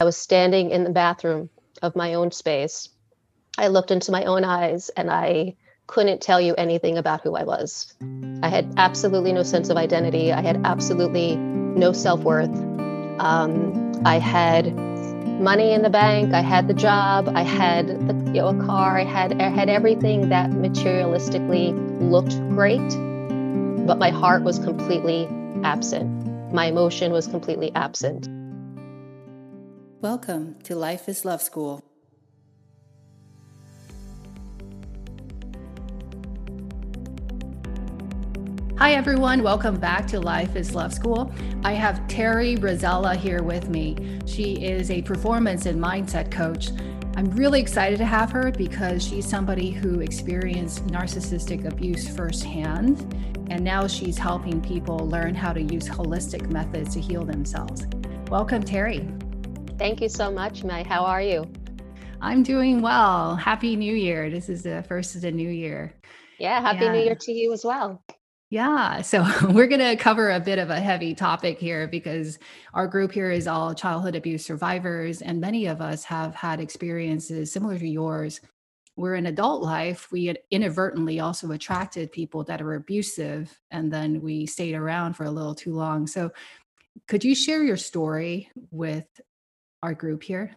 [0.00, 1.50] I was standing in the bathroom
[1.82, 2.88] of my own space.
[3.58, 7.44] I looked into my own eyes and I couldn't tell you anything about who I
[7.44, 7.92] was.
[8.42, 10.32] I had absolutely no sense of identity.
[10.32, 12.48] I had absolutely no self worth.
[13.18, 14.74] Um, I had
[15.38, 16.32] money in the bank.
[16.32, 17.28] I had the job.
[17.34, 18.98] I had the, you know, a car.
[18.98, 21.74] I had I had everything that materialistically
[22.10, 22.88] looked great,
[23.86, 25.28] but my heart was completely
[25.62, 26.54] absent.
[26.54, 28.39] My emotion was completely absent.
[30.02, 31.84] Welcome to Life is Love School.
[38.78, 39.42] Hi, everyone.
[39.42, 41.30] Welcome back to Life is Love School.
[41.64, 44.18] I have Terry Rosella here with me.
[44.24, 46.70] She is a performance and mindset coach.
[47.16, 53.00] I'm really excited to have her because she's somebody who experienced narcissistic abuse firsthand.
[53.50, 57.86] And now she's helping people learn how to use holistic methods to heal themselves.
[58.30, 59.06] Welcome, Terry.
[59.80, 60.82] Thank you so much, May.
[60.82, 61.50] How are you?
[62.20, 63.34] I'm doing well.
[63.34, 64.28] Happy New Year.
[64.28, 65.94] This is the first of the new year.
[66.38, 66.92] Yeah, Happy yeah.
[66.92, 68.04] New Year to you as well.
[68.50, 72.38] Yeah, so we're going to cover a bit of a heavy topic here because
[72.74, 77.50] our group here is all childhood abuse survivors, and many of us have had experiences
[77.50, 78.42] similar to yours.
[78.96, 84.20] Where in adult life, we had inadvertently also attracted people that are abusive, and then
[84.20, 86.06] we stayed around for a little too long.
[86.06, 86.32] So,
[87.08, 89.06] could you share your story with
[89.82, 90.56] our group here?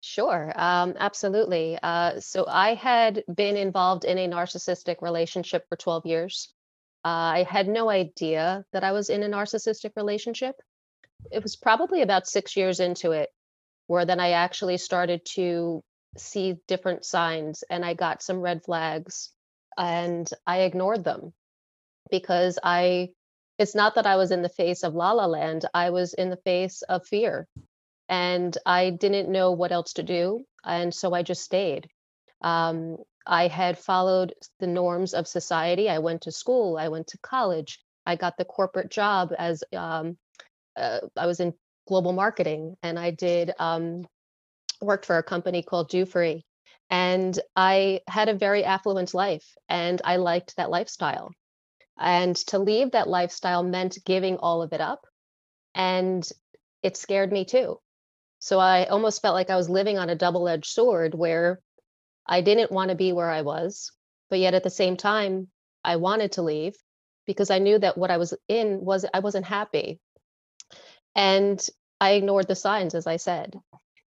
[0.00, 1.78] Sure, um, absolutely.
[1.80, 6.52] Uh, so I had been involved in a narcissistic relationship for 12 years.
[7.04, 10.56] Uh, I had no idea that I was in a narcissistic relationship.
[11.30, 13.30] It was probably about six years into it
[13.86, 15.82] where then I actually started to
[16.16, 19.30] see different signs and I got some red flags
[19.78, 21.32] and I ignored them
[22.10, 23.10] because I,
[23.58, 26.28] it's not that I was in the face of la la land, I was in
[26.30, 27.46] the face of fear
[28.08, 30.44] and I didn't know what else to do.
[30.64, 31.88] And so I just stayed.
[32.42, 32.96] Um,
[33.26, 35.88] I had followed the norms of society.
[35.88, 40.16] I went to school, I went to college, I got the corporate job as um,
[40.76, 41.54] uh, I was in
[41.86, 44.06] global marketing and I did um,
[44.80, 46.42] worked for a company called Dufry.
[46.90, 51.30] And I had a very affluent life and I liked that lifestyle.
[51.98, 55.06] And to leave that lifestyle meant giving all of it up.
[55.74, 56.28] And
[56.82, 57.78] it scared me too
[58.42, 61.60] so I almost felt like I was living on a double edged sword where
[62.26, 63.92] I didn't want to be where I was,
[64.30, 65.46] but yet at the same time,
[65.84, 66.74] I wanted to leave
[67.24, 70.00] because I knew that what I was in was I wasn't happy.
[71.14, 71.64] And
[72.00, 73.54] I ignored the signs, as I said.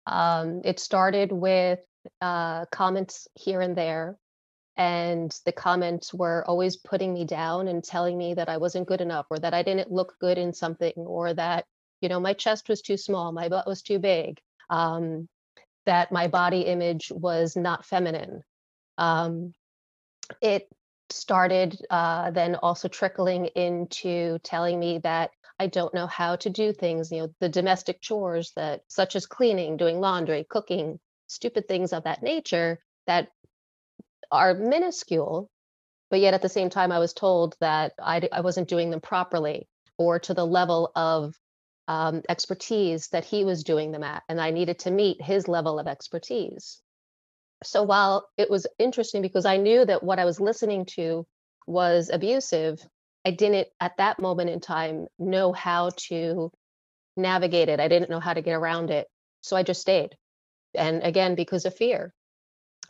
[0.07, 1.81] Um, it started with
[2.21, 4.17] uh, comments here and there.
[4.77, 9.01] And the comments were always putting me down and telling me that I wasn't good
[9.01, 11.65] enough or that I didn't look good in something or that
[12.01, 14.39] you know my chest was too small my butt was too big
[14.71, 15.29] um,
[15.87, 18.43] that my body image was not feminine.
[18.99, 19.53] Um,
[20.41, 20.69] it
[21.11, 26.73] started uh, then also trickling into telling me that i don't know how to do
[26.73, 31.93] things you know the domestic chores that such as cleaning doing laundry cooking stupid things
[31.93, 32.79] of that nature
[33.09, 33.29] that
[34.31, 35.51] are minuscule
[36.11, 39.01] but yet at the same time i was told that I, I wasn't doing them
[39.01, 39.67] properly
[39.99, 41.35] or to the level of
[41.91, 45.81] um, expertise that he was doing them at, and I needed to meet his level
[45.81, 46.81] of expertise.
[47.65, 51.27] So while it was interesting because I knew that what I was listening to
[51.67, 52.81] was abusive,
[53.27, 56.53] I didn't at that moment in time know how to
[57.17, 57.81] navigate it.
[57.81, 59.09] I didn't know how to get around it.
[59.41, 60.17] So I just stayed.
[60.77, 62.15] And again, because of fear.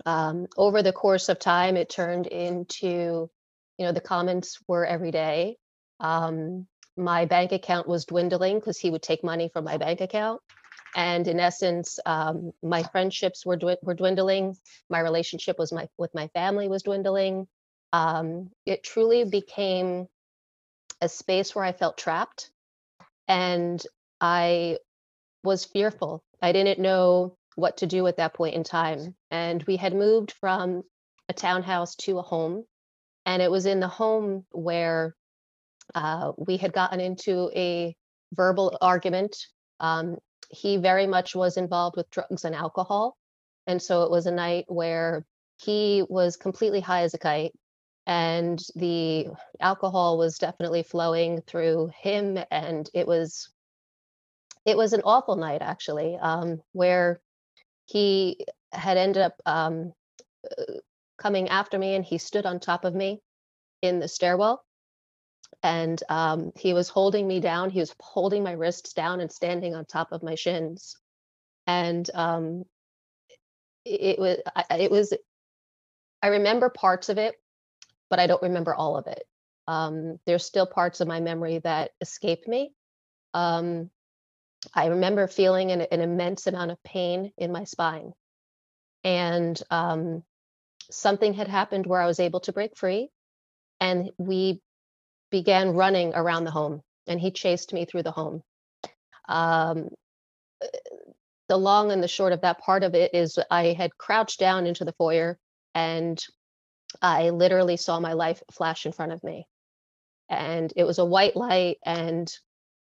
[0.05, 3.31] Um, over the course of time, it turned into,
[3.79, 5.57] you know, the comments were every day.
[6.01, 6.67] Um,
[7.01, 10.41] my bank account was dwindling because he would take money from my bank account.
[10.95, 14.57] And in essence, um, my friendships were were dwindling.
[14.89, 17.47] My relationship was my with my family was dwindling.
[17.93, 20.07] Um, it truly became
[21.01, 22.51] a space where I felt trapped,
[23.29, 23.83] and
[24.21, 24.79] I
[25.43, 26.23] was fearful.
[26.43, 29.15] I didn't know what to do at that point in time.
[29.31, 30.83] And we had moved from
[31.29, 32.65] a townhouse to a home,
[33.27, 35.15] and it was in the home where
[35.95, 37.95] uh, we had gotten into a
[38.33, 39.47] verbal argument.
[39.81, 40.19] Um,
[40.51, 43.17] he very much was involved with drugs and alcohol.
[43.67, 45.25] And so it was a night where
[45.59, 47.53] he was completely high as a kite
[48.07, 49.29] and the
[49.61, 53.51] alcohol was definitely flowing through him and it was
[54.65, 57.21] it was an awful night actually um, where
[57.87, 59.93] he had ended up um,
[60.59, 60.73] uh,
[61.19, 63.21] coming after me and he stood on top of me
[63.83, 64.65] in the stairwell
[65.63, 67.71] and um, he was holding me down.
[67.71, 70.97] He was holding my wrists down and standing on top of my shins.
[71.67, 72.65] and um,
[73.85, 75.13] it, it was I, it was
[76.23, 77.35] I remember parts of it,
[78.11, 79.25] but I don't remember all of it.
[79.67, 82.73] Um, there's still parts of my memory that escape me.
[83.35, 83.91] Um,
[84.75, 88.13] I remember feeling an, an, immense amount of pain in my spine,
[89.05, 90.23] and um,
[90.91, 93.11] something had happened where I was able to break free,
[93.81, 94.61] and we
[95.31, 98.43] began running around the home, and he chased me through the home.
[99.29, 99.89] Um,
[101.49, 104.67] the long and the short of that part of it is I had crouched down
[104.67, 105.37] into the foyer
[105.75, 106.23] and
[107.01, 109.47] I literally saw my life flash in front of me.
[110.29, 112.33] And it was a white light, and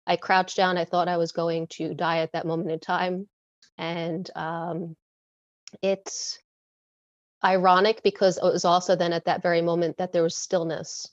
[0.06, 0.78] I crouched down.
[0.78, 3.28] I thought I was going to die at that moment in time.
[3.76, 4.96] And um,
[5.82, 6.38] it's
[7.42, 11.08] ironic because it was also then at that very moment that there was stillness.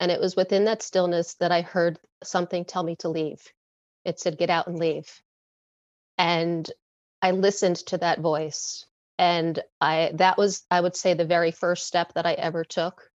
[0.00, 3.42] And it was within that stillness that I heard something tell me to leave.
[4.04, 5.22] It said, get out and leave.
[6.16, 6.68] And
[7.20, 8.86] I listened to that voice.
[9.18, 13.10] And I that was, I would say, the very first step that I ever took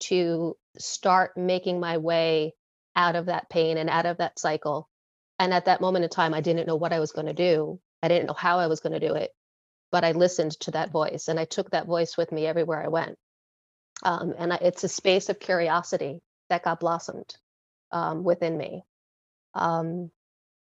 [0.00, 2.54] to start making my way
[2.94, 4.88] out of that pain and out of that cycle.
[5.40, 7.80] And at that moment in time, I didn't know what I was going to do.
[8.00, 9.32] I didn't know how I was going to do it,
[9.90, 12.88] but I listened to that voice and I took that voice with me everywhere I
[12.88, 13.18] went.
[14.04, 17.36] Um, and I, it's a space of curiosity that got blossomed
[17.92, 18.84] um, within me.
[19.54, 20.10] Um,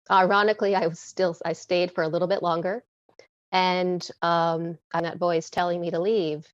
[0.09, 2.83] ironically, I was still, I stayed for a little bit longer
[3.51, 6.45] and um, and that voice telling me to leave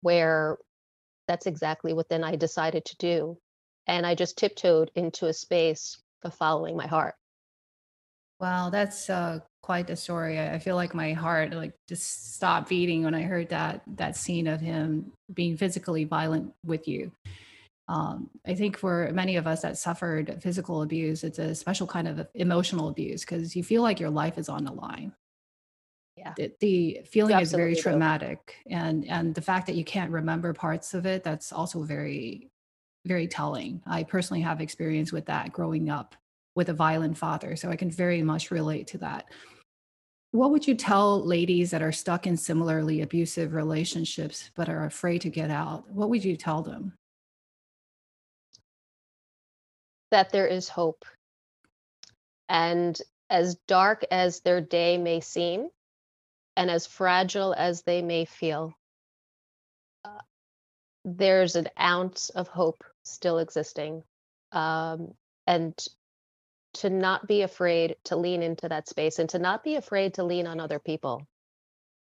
[0.00, 0.58] where
[1.28, 3.38] that's exactly what then i decided to do
[3.86, 7.14] and i just tiptoed into a space of following my heart.
[8.40, 10.40] Wow that's uh, quite a story.
[10.40, 14.46] I feel like my heart like just stopped beating when i heard that that scene
[14.46, 17.12] of him being physically violent with you
[17.88, 22.06] um, I think for many of us that suffered physical abuse, it's a special kind
[22.06, 25.12] of emotional abuse because you feel like your life is on the line.
[26.16, 26.34] Yeah.
[26.36, 30.92] The, the feeling is very traumatic and and the fact that you can't remember parts
[30.94, 32.50] of it that's also very
[33.06, 33.82] very telling.
[33.86, 36.14] I personally have experience with that growing up
[36.54, 39.24] with a violent father so i can very much relate to that.
[40.32, 45.22] What would you tell ladies that are stuck in similarly abusive relationships but are afraid
[45.22, 45.90] to get out?
[45.90, 46.92] What would you tell them
[50.12, 51.04] that there is hope
[52.48, 53.00] and
[53.30, 55.68] as dark as their day may seem
[56.54, 58.74] and as fragile as they may feel,
[60.04, 60.20] uh,
[61.06, 64.02] there's an ounce of hope still existing.
[64.52, 65.14] Um,
[65.46, 65.74] and
[66.74, 70.24] to not be afraid to lean into that space and to not be afraid to
[70.24, 71.26] lean on other people.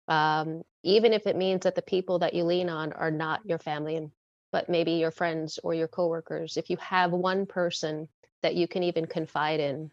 [0.07, 3.57] Um, even if it means that the people that you lean on are not your
[3.57, 4.11] family,
[4.55, 6.55] but maybe your friends or your coworkers.
[6.55, 8.07] If you have one person
[8.41, 9.91] that you can even confide in,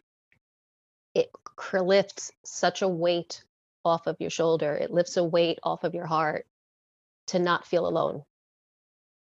[1.17, 1.33] it
[1.75, 3.43] lifts such a weight
[3.85, 4.73] off of your shoulder.
[4.75, 6.47] It lifts a weight off of your heart
[7.27, 8.23] to not feel alone.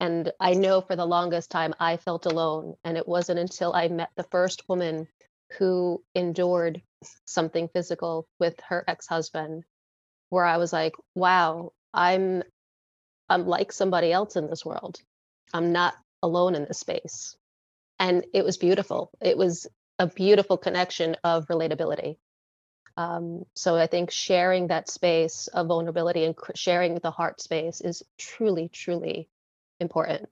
[0.00, 2.76] And I know for the longest time I felt alone.
[2.82, 5.06] And it wasn't until I met the first woman
[5.58, 6.80] who endured
[7.26, 9.64] something physical with her ex-husband
[10.30, 12.42] where I was like, wow, I'm
[13.28, 14.98] I'm like somebody else in this world.
[15.52, 17.36] I'm not alone in this space.
[17.98, 19.10] And it was beautiful.
[19.20, 19.66] It was
[19.98, 22.16] a beautiful connection of relatability.
[22.96, 28.02] Um, so I think sharing that space of vulnerability and sharing the heart space is
[28.18, 29.28] truly, truly
[29.80, 30.28] important.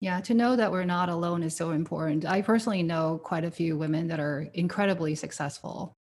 [0.00, 2.24] Yeah, to know that we're not alone is so important.
[2.24, 5.94] I personally know quite a few women that are incredibly successful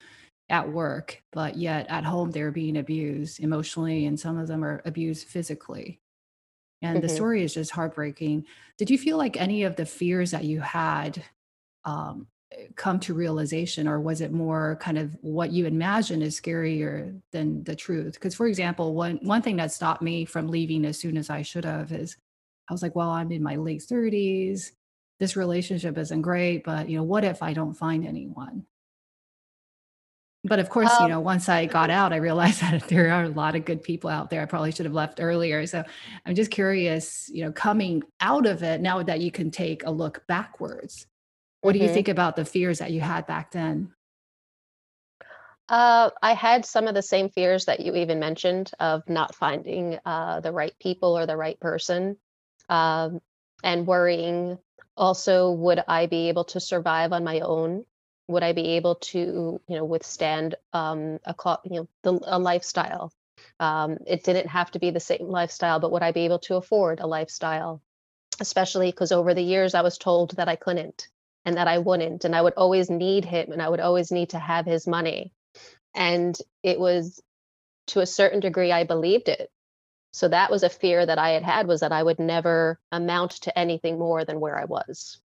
[0.50, 4.82] at work, but yet at home they're being abused emotionally, and some of them are
[4.86, 6.00] abused physically.
[6.82, 7.08] And mm-hmm.
[7.08, 8.46] the story is just heartbreaking.
[8.78, 11.24] Did you feel like any of the fears that you had
[11.86, 12.28] um,
[12.76, 17.64] come to realization or was it more kind of what you imagine is scarier than
[17.66, 21.18] the truth because for example one one thing that stopped me from leaving as soon
[21.18, 22.16] as i should have is
[22.70, 24.72] i was like well i'm in my late 30s
[25.20, 28.66] this relationship isn't great but you know what if i don't find anyone
[30.48, 33.24] but of course um, you know once i got out i realized that there are
[33.24, 35.84] a lot of good people out there i probably should have left earlier so
[36.26, 39.92] i'm just curious you know coming out of it now that you can take a
[39.92, 41.08] look backwards
[41.62, 41.96] what do you mm-hmm.
[41.96, 43.92] think about the fears that you had back then?
[45.70, 50.00] Uh, I had some of the same fears that you even mentioned of not finding
[50.06, 52.16] uh, the right people or the right person,
[52.70, 53.20] um,
[53.64, 54.58] and worrying.
[54.96, 57.86] Also, would I be able to survive on my own?
[58.28, 63.14] Would I be able to, you know, withstand um, a you know the, a lifestyle?
[63.60, 66.56] Um, it didn't have to be the same lifestyle, but would I be able to
[66.56, 67.82] afford a lifestyle?
[68.40, 71.08] Especially because over the years I was told that I couldn't
[71.46, 72.26] and that I wouldn't.
[72.26, 75.34] And I would always need him and I would always need to have his money.
[75.96, 77.22] And it was
[77.88, 79.50] to a certain degree, I believed it.
[80.12, 83.32] So that was a fear that I had had was that I would never amount
[83.44, 85.20] to anything more than where I was.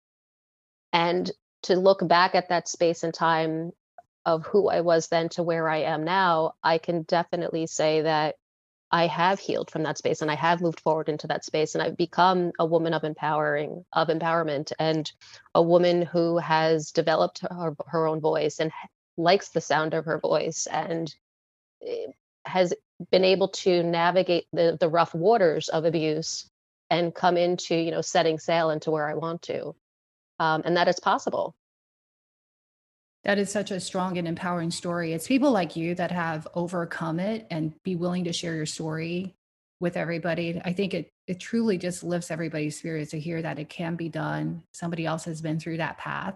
[0.93, 1.31] And
[1.63, 3.73] to look back at that space and time
[4.25, 8.37] of who I was then to where I am now, I can definitely say that
[8.91, 11.83] I have healed from that space and I have moved forward into that space and
[11.83, 15.11] I've become a woman of empowering of empowerment and
[15.55, 18.71] a woman who has developed her, her own voice and
[19.17, 21.15] likes the sound of her voice and
[21.87, 22.07] eh,
[22.47, 22.75] has
[23.11, 26.51] been able to navigate the the rough waters of abuse
[26.91, 29.75] and come into you know setting sail into where I want to
[30.39, 31.55] um, and that is possible
[33.25, 35.13] that is such a strong and empowering story.
[35.13, 39.35] It's people like you that have overcome it and be willing to share your story
[39.81, 40.61] with everybody.
[40.65, 44.09] I think it it truly just lifts everybody's spirits to hear that it can be
[44.09, 44.65] done.
[44.73, 46.35] Somebody else has been through that path.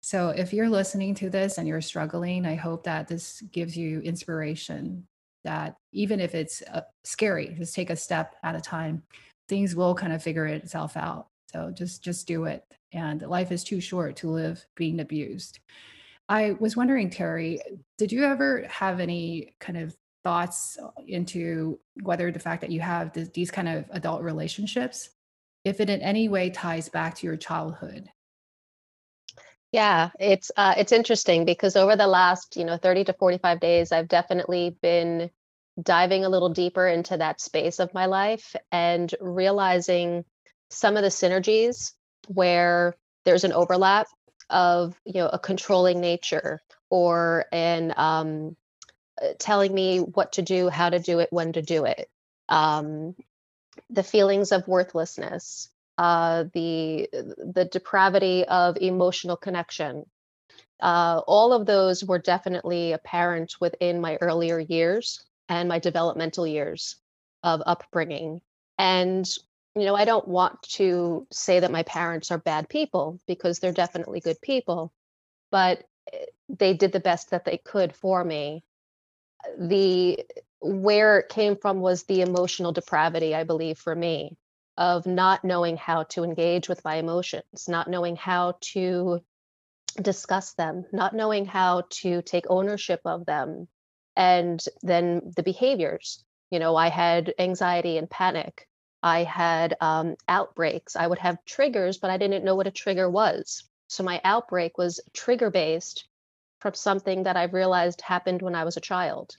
[0.00, 4.00] So if you're listening to this and you're struggling, I hope that this gives you
[4.00, 5.06] inspiration
[5.44, 9.04] that even if it's uh, scary, just take a step at a time.
[9.48, 11.28] Things will kind of figure itself out.
[11.54, 12.64] So just just do it.
[12.92, 15.60] And life is too short to live being abused.
[16.28, 17.60] I was wondering, Terry,
[17.96, 22.80] did you ever have any kind of thoughts uh, into whether the fact that you
[22.80, 25.10] have this, these kind of adult relationships,
[25.64, 28.08] if it in any way ties back to your childhood?
[29.70, 33.92] Yeah, it's uh, it's interesting because over the last you know 30 to 45 days,
[33.92, 35.30] I've definitely been
[35.80, 40.24] diving a little deeper into that space of my life and realizing
[40.74, 41.92] some of the synergies
[42.28, 44.06] where there's an overlap
[44.50, 48.56] of you know a controlling nature or an um,
[49.22, 52.08] uh, telling me what to do how to do it when to do it.
[52.48, 53.14] Um,
[53.90, 60.04] the feelings of worthlessness uh, the the depravity of emotional connection
[60.80, 66.96] uh, all of those were definitely apparent within my earlier years and my developmental years
[67.42, 68.40] of upbringing.
[68.78, 69.26] And
[69.74, 73.72] you know, I don't want to say that my parents are bad people because they're
[73.72, 74.92] definitely good people,
[75.50, 78.64] but eh, they did the best that they could for me.
[79.58, 80.24] The
[80.60, 84.38] where it came from was the emotional depravity, I believe, for me,
[84.78, 89.20] of not knowing how to engage with my emotions, not knowing how to
[90.00, 93.68] discuss them, not knowing how to take ownership of them,
[94.16, 96.24] and then the behaviors.
[96.50, 98.68] You know, I had anxiety and panic
[99.04, 100.96] I had um, outbreaks.
[100.96, 103.62] I would have triggers, but I didn't know what a trigger was.
[103.86, 106.08] So my outbreak was trigger based
[106.60, 109.36] from something that I realized happened when I was a child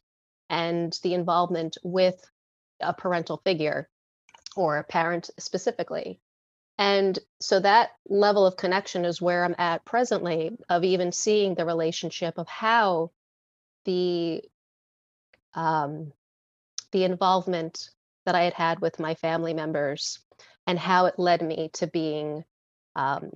[0.52, 2.24] and the involvement with
[2.80, 3.90] a parental figure
[4.56, 6.20] or a parent specifically.
[6.78, 11.66] And so that level of connection is where I'm at presently, of even seeing the
[11.66, 13.10] relationship of how
[13.86, 14.44] the
[15.56, 16.14] um,
[16.92, 17.90] the involvement
[18.26, 20.20] that I had had with my family members
[20.68, 22.44] and how it led me to being
[22.96, 23.30] um,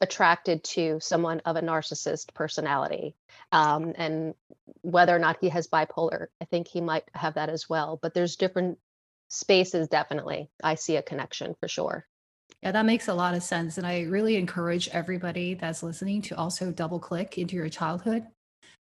[0.00, 3.14] attracted to someone of a narcissist personality.
[3.52, 4.34] Um, and
[4.82, 7.98] whether or not he has bipolar, I think he might have that as well.
[8.00, 8.78] But there's different
[9.28, 10.50] spaces, definitely.
[10.62, 12.06] I see a connection for sure.
[12.62, 13.78] Yeah, that makes a lot of sense.
[13.78, 18.26] And I really encourage everybody that's listening to also double click into your childhood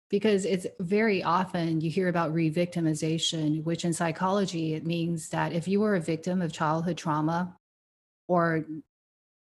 [0.09, 5.67] because it's very often you hear about re-victimization which in psychology it means that if
[5.67, 7.55] you were a victim of childhood trauma
[8.27, 8.65] or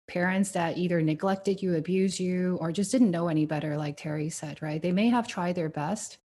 [0.08, 4.30] parents that either neglected you abused you or just didn't know any better like terry
[4.30, 4.80] said right?
[4.82, 6.18] They may have tried their best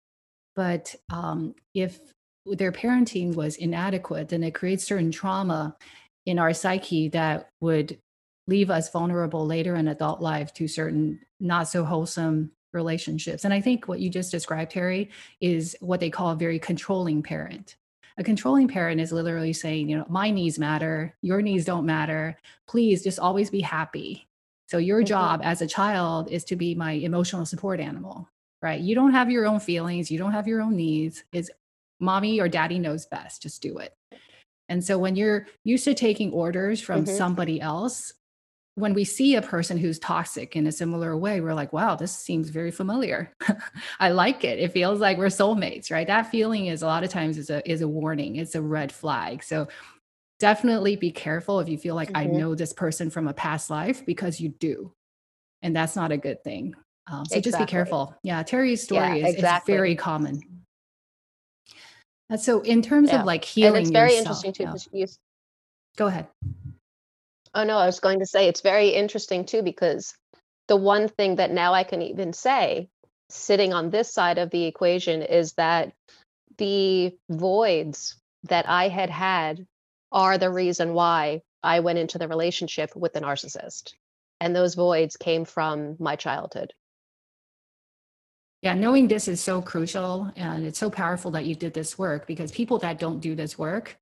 [0.56, 2.00] but um, if
[2.46, 5.76] their parenting was inadequate then it creates certain trauma
[6.26, 8.00] in our psyche that would
[8.48, 13.46] leave us vulnerable later in adult life to certain not so wholesome relationships.
[13.46, 15.10] And I think what you just described, Terry,
[15.42, 17.75] is what they call a very controlling parent.
[18.18, 22.38] A controlling parent is literally saying, you know, my needs matter, your needs don't matter.
[22.68, 24.27] Please just always be happy.
[24.68, 25.08] So your mm-hmm.
[25.08, 28.30] job as a child is to be my emotional support animal,
[28.62, 28.80] right?
[28.80, 31.24] You don't have your own feelings, you don't have your own needs.
[31.32, 31.50] It's
[32.00, 33.96] mommy or daddy knows best, just do it.
[34.70, 37.15] And so when you're used to taking orders from mm-hmm.
[37.15, 38.13] somebody else,
[38.75, 42.18] when we see a person who's toxic in a similar way, we're like, wow, this
[42.18, 43.32] seems very familiar.
[44.00, 44.60] I like it.
[44.60, 46.08] It feels like we're soulmates, right?
[46.08, 48.38] That feeling is a lot of times is a is a warning.
[48.38, 49.44] It's a red flag.
[49.44, 49.68] So
[50.39, 52.18] definitely be careful if you feel like mm-hmm.
[52.18, 54.92] I know this person from a past life because you do.
[55.62, 56.74] And that's not a good thing.
[57.08, 57.42] Um, so exactly.
[57.51, 58.18] just be careful.
[58.24, 59.74] Yeah, Terry's story yeah, is, exactly.
[59.74, 60.42] is, very common.
[62.30, 63.20] And so in terms yeah.
[63.20, 64.98] of like healing, and it's very yourself, interesting too.
[64.98, 65.06] Yeah.
[65.96, 66.27] Go ahead.
[67.56, 70.14] Oh no, I was going to say it's very interesting too because
[70.68, 72.90] the one thing that now I can even say
[73.30, 75.94] sitting on this side of the equation is that
[76.58, 79.66] the voids that I had had
[80.12, 83.94] are the reason why I went into the relationship with the narcissist.
[84.40, 86.74] And those voids came from my childhood.
[88.62, 92.28] Yeah, knowing this is so crucial and it's so powerful that you did this work
[92.28, 93.98] because people that don't do this work,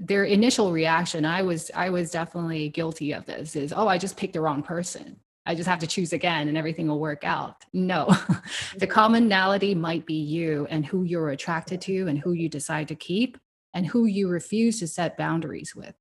[0.00, 4.16] their initial reaction, I was I was definitely guilty of this is, oh, I just
[4.16, 5.16] picked the wrong person.
[5.44, 7.64] I just have to choose again and everything will work out.
[7.72, 8.14] No.
[8.76, 12.94] the commonality might be you and who you're attracted to and who you decide to
[12.94, 13.38] keep
[13.72, 15.94] and who you refuse to set boundaries with.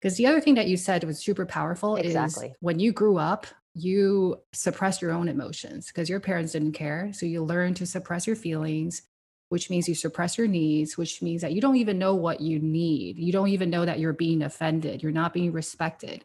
[0.00, 2.46] Because the other thing that you said was super powerful exactly.
[2.46, 7.10] is when you grew up, you suppressed your own emotions because your parents didn't care.
[7.12, 9.02] So you learn to suppress your feelings,
[9.48, 12.58] which means you suppress your needs, which means that you don't even know what you
[12.58, 13.18] need.
[13.18, 15.02] You don't even know that you're being offended.
[15.02, 16.24] You're not being respected.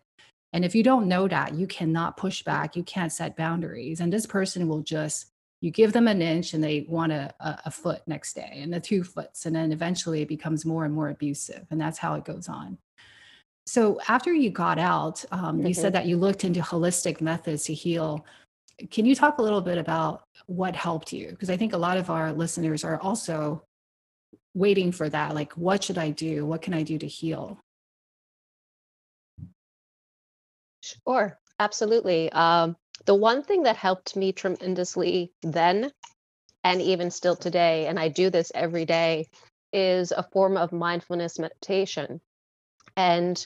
[0.51, 2.75] And if you don't know that, you cannot push back.
[2.75, 3.99] You can't set boundaries.
[3.99, 5.27] And this person will just,
[5.61, 8.79] you give them an inch and they want a, a, foot next day and the
[8.79, 9.45] two foots.
[9.45, 11.65] And then eventually it becomes more and more abusive.
[11.71, 12.77] And that's how it goes on.
[13.65, 15.67] So after you got out, um, mm-hmm.
[15.67, 15.93] you said mm-hmm.
[15.93, 18.25] that you looked into holistic methods to heal.
[18.89, 21.29] Can you talk a little bit about what helped you?
[21.29, 23.63] Because I think a lot of our listeners are also
[24.53, 25.35] waiting for that.
[25.35, 26.45] Like, what should I do?
[26.45, 27.59] What can I do to heal?
[30.81, 32.31] Sure, absolutely.
[32.31, 32.75] Um,
[33.05, 35.91] the one thing that helped me tremendously then,
[36.63, 39.27] and even still today, and I do this every day,
[39.71, 42.21] is a form of mindfulness meditation.
[42.95, 43.45] And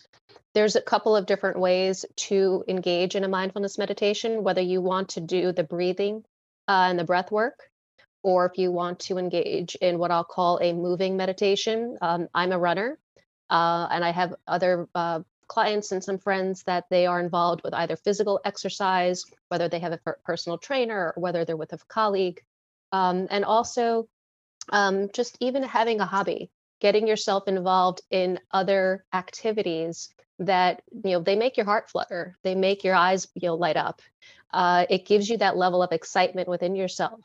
[0.53, 5.09] there's a couple of different ways to engage in a mindfulness meditation, whether you want
[5.09, 6.23] to do the breathing
[6.67, 7.69] uh, and the breath work,
[8.23, 11.97] or if you want to engage in what I'll call a moving meditation.
[12.01, 12.97] Um, I'm a runner,
[13.49, 17.73] uh, and I have other uh, clients and some friends that they are involved with
[17.73, 22.41] either physical exercise, whether they have a personal trainer, or whether they're with a colleague,
[22.91, 24.07] um, and also
[24.69, 30.09] um, just even having a hobby getting yourself involved in other activities
[30.39, 33.77] that you know they make your heart flutter they make your eyes you know light
[33.77, 34.01] up.
[34.53, 37.19] Uh, it gives you that level of excitement within yourself.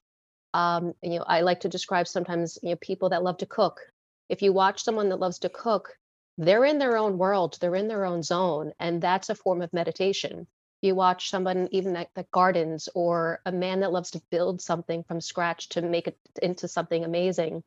[0.55, 3.81] Um, you know i like to describe sometimes you know people that love to cook.
[4.29, 5.97] If you watch someone that loves to cook
[6.39, 9.73] they're in their own world they're in their own zone and that's a form of
[9.73, 10.47] meditation.
[10.81, 15.05] You watch someone even that, that gardens or a man that loves to build something
[15.05, 17.63] from scratch to make it into something amazing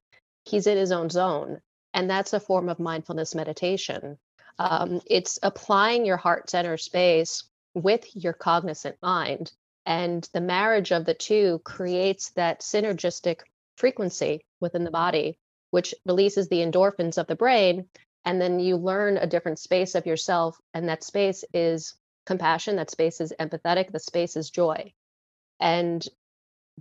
[0.45, 1.60] he's in his own zone
[1.95, 4.17] and that's a form of mindfulness meditation.
[4.60, 9.53] Um, it's applying your heart center space with your cognizant mind.
[9.86, 13.39] And the marriage of the two creates that synergistic
[13.77, 15.39] frequency within the body,
[15.71, 17.88] which releases the endorphins of the brain.
[18.25, 20.58] And then you learn a different space of yourself.
[20.73, 24.93] And that space is compassion, that space is empathetic, the space is joy.
[25.62, 26.05] And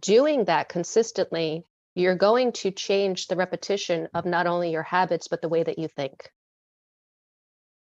[0.00, 5.40] doing that consistently you're going to change the repetition of not only your habits, but
[5.40, 6.30] the way that you think.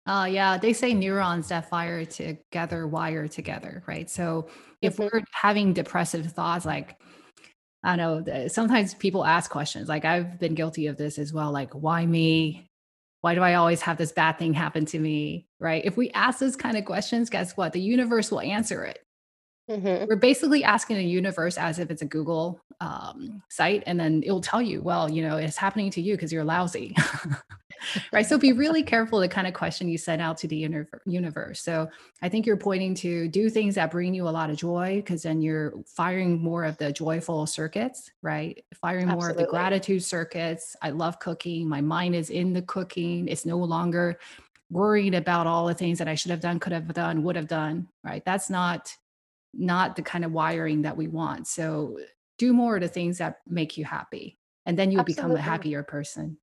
[0.06, 4.10] Uh, yeah, they say neurons that fire together wire together, right?
[4.10, 4.48] So
[4.82, 5.04] if mm-hmm.
[5.04, 6.98] we're having depressive thoughts, like,
[7.84, 11.74] I know sometimes people ask questions, like I've been guilty of this as well, like,
[11.74, 12.70] why me?
[13.22, 15.48] Why do I always have this bad thing happen to me?
[15.60, 15.84] Right.
[15.86, 17.74] If we ask those kind of questions, guess what?
[17.74, 19.00] The universe will answer it.
[19.70, 20.06] Mm-hmm.
[20.08, 24.42] We're basically asking the universe as if it's a Google um, site, and then it'll
[24.42, 26.96] tell you, well, you know, it's happening to you because you're lousy.
[28.12, 28.26] right.
[28.26, 30.68] So be really careful the kind of question you send out to the
[31.06, 31.62] universe.
[31.62, 31.90] So
[32.22, 35.24] I think you're pointing to do things that bring you a lot of joy because
[35.24, 38.64] then you're firing more of the joyful circuits, right?
[38.74, 39.44] Firing more Absolutely.
[39.44, 40.76] of the gratitude circuits.
[40.82, 41.70] I love cooking.
[41.70, 43.28] My mind is in the cooking.
[43.28, 44.20] It's no longer
[44.72, 47.48] worried about all the things that I should have done, could have done, would have
[47.48, 48.24] done, right?
[48.26, 48.96] That's not
[49.54, 51.48] not the kind of wiring that we want.
[51.48, 52.00] So
[52.38, 55.36] do more of the things that make you happy, and then you'll Absolutely.
[55.36, 56.38] become a happier person.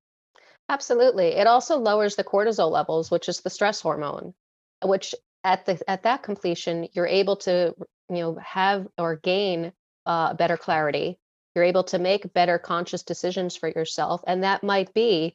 [0.69, 1.29] Absolutely.
[1.29, 4.35] It also lowers the cortisol levels, which is the stress hormone,
[4.83, 5.15] which
[5.45, 7.75] at the at that completion, you're able to
[8.11, 9.73] you know have or gain
[10.05, 11.19] uh, better clarity.
[11.55, 15.35] You're able to make better conscious decisions for yourself, and that might be,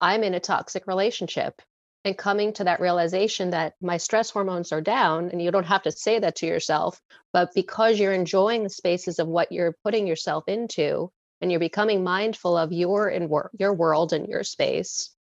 [0.00, 1.62] I'm in a toxic relationship
[2.04, 5.82] and coming to that realization that my stress hormones are down and you don't have
[5.82, 7.00] to say that to yourself
[7.32, 11.10] but because you're enjoying the spaces of what you're putting yourself into
[11.40, 15.14] and you're becoming mindful of your in your world and your space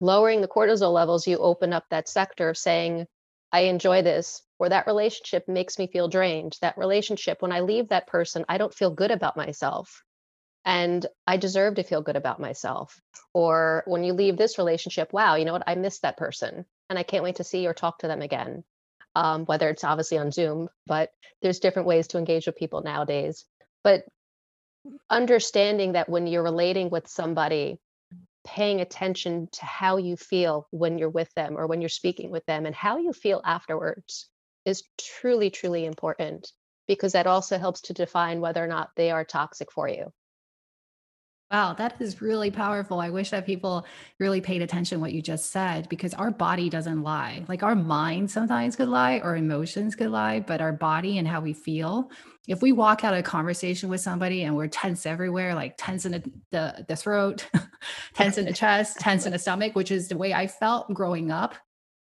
[0.00, 3.06] lowering the cortisol levels you open up that sector of saying
[3.52, 6.56] i enjoy this or that relationship makes me feel drained.
[6.62, 10.02] That relationship when i leave that person i don't feel good about myself
[10.66, 13.00] and I deserve to feel good about myself.
[13.32, 15.64] Or when you leave this relationship, wow, you know what?
[15.66, 18.64] I miss that person and I can't wait to see or talk to them again.
[19.14, 21.10] Um, whether it's obviously on Zoom, but
[21.42, 23.46] there's different ways to engage with people nowadays.
[23.84, 24.04] but
[25.10, 27.78] understanding that when you're relating with somebody,
[28.44, 32.46] paying attention to how you feel when you're with them or when you're speaking with
[32.46, 34.28] them and how you feel afterwards
[34.64, 36.52] is truly, truly important
[36.86, 40.12] because that also helps to define whether or not they are toxic for you.
[41.52, 42.98] Wow, that is really powerful.
[42.98, 43.86] I wish that people
[44.18, 47.44] really paid attention what you just said because our body doesn't lie.
[47.46, 51.40] Like our mind sometimes could lie, our emotions could lie, but our body and how
[51.40, 52.10] we feel.
[52.48, 56.04] If we walk out of a conversation with somebody and we're tense everywhere, like tense
[56.04, 57.48] in the the, the throat,
[58.14, 61.30] tense in the chest, tense in the stomach, which is the way I felt growing
[61.30, 61.54] up,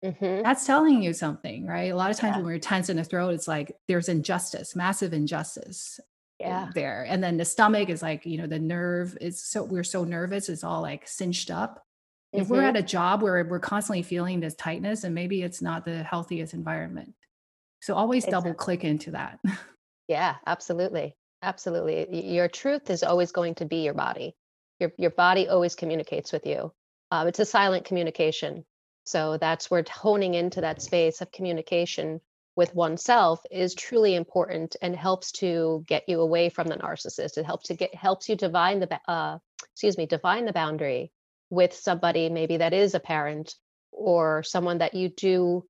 [0.04, 1.92] hmm that's telling you something, right?
[1.92, 2.38] A lot of times Yeah.
[2.38, 6.00] when we're tense in the throat, it's like there's injustice, massive injustice
[6.48, 6.70] Yeah.
[6.74, 7.06] there.
[7.08, 10.50] And then the stomach is like, you know, the nerve is so we're so nervous,
[10.50, 11.84] it's all like cinched up.
[12.32, 15.86] If we're at a job where we're constantly feeling this tightness, and maybe it's not
[15.86, 17.14] the healthiest environment.
[17.82, 19.40] So always double click into that.
[20.10, 21.16] Yeah, absolutely.
[21.42, 22.34] Absolutely.
[22.34, 24.36] Your truth is always going to be your body.
[24.80, 26.74] Your your body always communicates with you.
[27.10, 28.66] Um, it's a silent communication.
[29.06, 32.22] So that's where honing into that space of communication
[32.56, 37.38] with oneself is truly important and helps to get you away from the narcissist.
[37.38, 39.40] It helps to get helps you divine the uh,
[39.72, 41.12] excuse me, define the boundary
[41.50, 43.56] with somebody maybe that is a parent
[43.92, 45.64] or someone that you do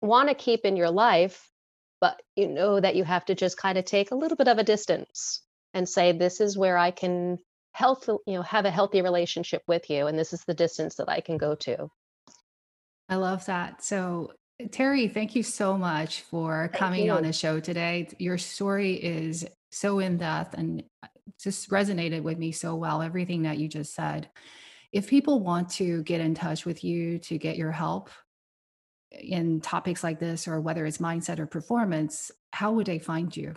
[0.00, 1.48] want to keep in your life,
[2.00, 4.58] but you know that you have to just kind of take a little bit of
[4.58, 5.42] a distance
[5.74, 7.38] and say, this is where I can
[7.72, 11.08] health, you know, have a healthy relationship with you, and this is the distance that
[11.08, 11.88] I can go to.
[13.08, 13.82] I love that.
[13.82, 14.32] So,
[14.70, 18.08] Terry, thank you so much for Thank coming on the show today.
[18.18, 21.08] Your story is so in depth and uh,
[21.40, 24.28] just resonated with me so well, everything that you just said.
[24.92, 28.10] If people want to get in touch with you to get your help
[29.10, 33.54] in topics like this, or whether it's mindset or performance, how would they find you?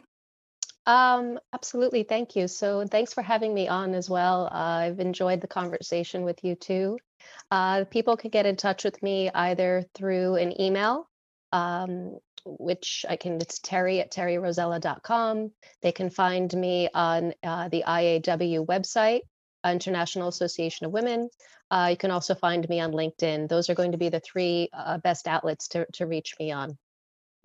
[0.86, 2.04] Um, absolutely.
[2.04, 2.48] Thank you.
[2.48, 4.46] So, thanks for having me on as well.
[4.46, 7.00] Uh, I've enjoyed the conversation with you too.
[7.50, 11.10] Uh, people can get in touch with me either through an email,
[11.52, 15.52] um, which I can, it's terry at terryrosella.com.
[15.82, 19.22] They can find me on uh, the IAW website,
[19.66, 21.30] International Association of Women.
[21.72, 23.50] Uh, you can also find me on LinkedIn.
[23.50, 26.78] Those are going to be the three uh, best outlets to, to reach me on.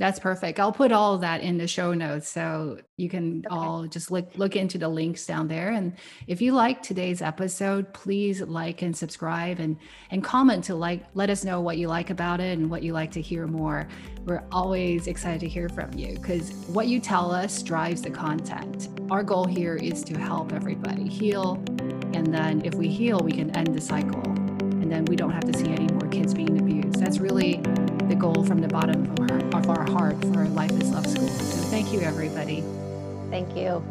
[0.00, 0.58] That's perfect.
[0.58, 3.54] I'll put all of that in the show notes so you can Okay.
[3.54, 5.72] all just look look into the links down there.
[5.72, 5.92] And
[6.26, 9.76] if you like today's episode, please like and subscribe and
[10.10, 12.94] and comment to like let us know what you like about it and what you
[12.94, 13.86] like to hear more.
[14.24, 18.88] We're always excited to hear from you because what you tell us drives the content.
[19.10, 21.62] Our goal here is to help everybody heal.
[22.14, 24.22] And then if we heal, we can end the cycle.
[24.80, 26.98] And then we don't have to see any more kids being abused.
[26.98, 27.62] That's really
[28.10, 31.28] the goal from the bottom of our, of our heart for Life is Love School.
[31.28, 32.64] So thank you, everybody.
[33.30, 33.84] Thank you.